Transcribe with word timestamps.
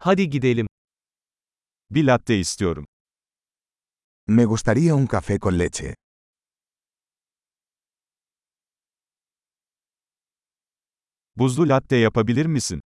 Hadi 0.00 0.30
gidelim. 0.30 0.66
Bir 1.90 2.06
latte 2.06 2.38
istiyorum. 2.38 2.86
Me 4.26 4.44
gustaría 4.44 4.94
un 4.94 5.06
café 5.06 5.38
con 5.38 5.58
leche. 5.58 5.94
Buzlu 11.36 11.68
latte 11.68 11.96
yapabilir 11.96 12.46
misin? 12.46 12.80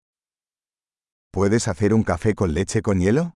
¿Puedes 1.32 1.68
hacer 1.68 1.92
un 1.94 2.02
café 2.02 2.34
con 2.34 2.54
leche 2.54 2.82
con 2.82 2.98
hielo? 3.00 3.32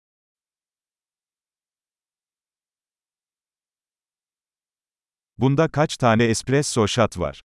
Bunda 5.38 5.68
kaç 5.68 5.96
tane 5.96 6.30
espresso 6.30 6.86
shot 6.86 7.16
var? 7.16 7.40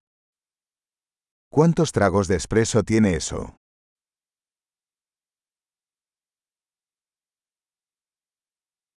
¿Cuántos 1.50 1.92
tragos 1.92 2.28
de 2.28 2.36
espresso 2.36 2.82
tiene 2.82 3.14
eso? 3.16 3.63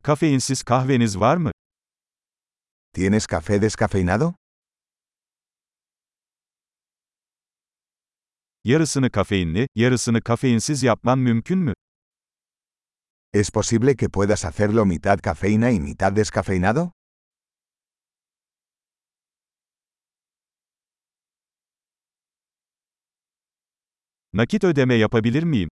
Kafeinsiz 0.07 0.63
kahveniz 0.63 1.19
var 1.19 1.37
mı? 1.37 1.51
¿Tienes 2.93 3.25
café 3.25 3.61
descafeinado? 3.61 4.33
Yarısını 8.63 9.11
kafeinli, 9.11 9.67
yarısını 9.75 10.21
kafeinsiz 10.21 10.83
yapman 10.83 11.19
mümkün 11.19 11.59
mü? 11.59 11.73
¿Es 13.33 13.49
posible 13.49 13.95
que 13.95 14.09
puedas 14.09 14.45
hacerlo 14.45 14.85
mitad 14.85 15.19
cafeína 15.19 15.69
y 15.69 15.79
mitad 15.79 16.15
descafeinado? 16.15 16.91
Nakit 24.33 24.63
ödeme 24.63 24.95
yapabilir 24.95 25.43
miyim? 25.43 25.69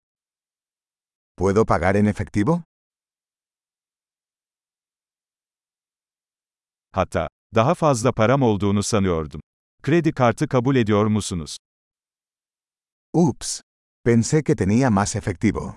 ¿Puedo 1.37 1.67
pagar 1.67 1.97
en 1.97 2.07
efectivo? 2.07 2.65
Hatta, 6.95 7.29
daha 7.55 7.75
fazla 7.75 8.13
param 8.13 8.43
olduğunu 8.43 8.83
sanıyordum. 8.83 9.41
Kredi 9.83 10.13
kartı 10.13 10.49
kabul 10.49 10.77
ediyor 10.77 11.07
musunuz? 11.07 11.57
Ups. 13.13 13.61
Pensé 14.07 14.43
que 14.45 14.55
tenía 14.55 14.91
más 14.91 15.17
efectivo. 15.17 15.77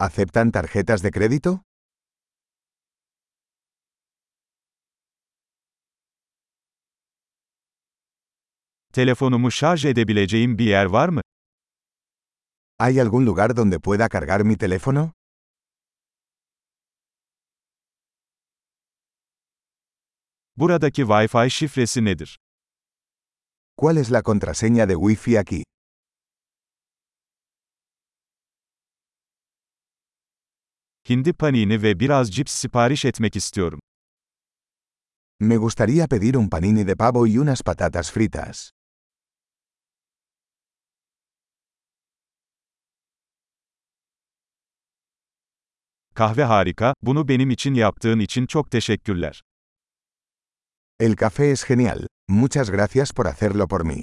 ¿Aceptan 0.00 0.50
tarjetas 0.50 1.02
de 1.02 1.10
crédito? 1.10 1.60
Telefonumu 8.92 9.50
şarj 9.50 9.84
edebileceğim 9.84 10.58
bir 10.58 10.64
yer 10.64 10.84
var 10.84 11.08
mı? 11.08 11.20
¿Hay 12.78 13.00
algún 13.00 13.26
lugar 13.26 13.56
donde 13.56 13.78
pueda 13.78 14.08
cargar 14.08 14.40
mi 14.40 14.56
teléfono? 14.56 15.17
Buradaki 20.58 21.02
Wi-Fi 21.02 21.50
şifresi 21.50 22.04
nedir? 22.04 22.38
¿Cuál 23.76 23.96
es 23.96 24.10
la 24.10 24.22
contraseña 24.22 24.88
de 24.88 24.94
Wi-Fi 24.96 25.38
aquí? 25.38 25.62
Hindi 31.08 31.32
panini 31.32 31.82
ve 31.82 32.00
biraz 32.00 32.30
cips 32.30 32.52
sipariş 32.52 33.04
etmek 33.04 33.36
istiyorum. 33.36 33.80
Me 35.40 35.56
gustaría 35.56 36.06
pedir 36.06 36.34
un 36.34 36.48
panini 36.48 36.86
de 36.86 36.96
pavo 36.96 37.26
y 37.26 37.38
unas 37.38 37.62
patatas 37.62 38.12
fritas. 38.12 38.70
Kahve 46.14 46.44
harika, 46.44 46.94
bunu 47.02 47.28
benim 47.28 47.50
için 47.50 47.74
yaptığın 47.74 48.18
için 48.18 48.46
çok 48.46 48.70
teşekkürler. 48.70 49.42
El 51.00 51.14
café 51.14 51.52
es 51.52 51.62
genial. 51.62 52.08
Muchas 52.28 52.70
gracias 52.70 53.12
por 53.12 53.28
hacerlo 53.28 53.68
por 53.68 53.84
mí. 53.84 54.02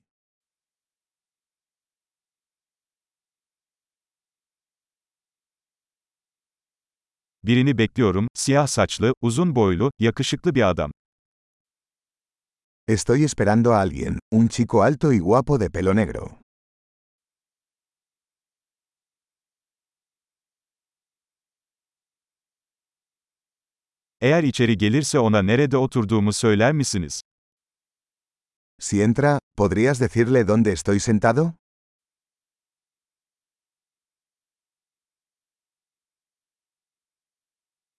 Birini 7.43 7.77
bekliyorum, 7.77 8.27
siyah 8.33 8.67
saçlı, 8.67 9.13
uzun 9.21 9.55
boylu, 9.55 9.91
yakışıklı 9.99 10.55
bir 10.55 10.69
adam. 10.69 10.91
Estoy 12.87 13.23
esperando 13.23 13.73
a 13.73 13.79
alguien, 13.81 14.19
un 14.31 14.47
chico 14.47 14.81
alto 14.81 15.11
y 15.11 15.19
guapo 15.19 15.59
de 15.59 15.69
pelo 15.69 15.93
negro. 15.93 16.44
Eğer 24.25 24.43
içeri 24.43 24.77
gelirse 24.77 25.19
ona 25.19 25.41
nerede 25.41 25.77
oturduğumu 25.77 26.33
söyler 26.33 26.73
misiniz? 26.73 27.21
Si 28.79 29.01
entra, 29.01 29.39
¿podrías 29.57 29.99
decirle 29.99 30.47
dónde 30.47 30.71
estoy 30.71 30.99
sentado? 30.99 31.53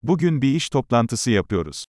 Bugün 0.02 0.42
bir 0.42 0.54
iş 0.54 0.68
toplantısı 0.68 1.30
yapıyoruz. 1.30 1.84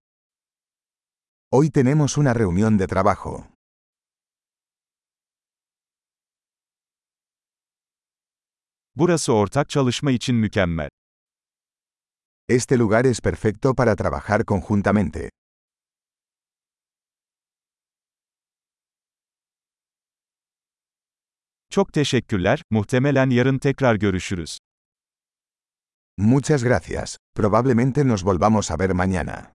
Hoy 1.52 1.70
tenemos 1.70 2.18
una 2.18 2.34
reunión 2.34 2.78
de 2.78 2.86
trabajo. 2.86 3.44
Burası 8.96 9.32
ortak 9.32 9.68
çalışma 9.68 10.10
için 10.10 10.36
mükemmel. 10.36 10.88
Este 12.48 12.76
lugar 12.76 13.06
es 13.06 13.22
perfecto 13.22 13.74
para 13.74 13.96
trabajar 13.96 14.44
conjuntamente. 14.44 15.30
Çok 21.70 21.92
teşekkürler, 21.92 22.62
muhtemelen 22.70 23.30
yarın 23.30 23.58
tekrar 23.58 23.94
görüşürüz. 23.94 24.58
Muchas 26.18 26.64
gracias. 26.64 27.16
Probablemente 27.34 28.04
nos 28.08 28.24
volvamos 28.24 28.70
a 28.70 28.78
ver 28.78 28.90
mañana. 28.90 29.53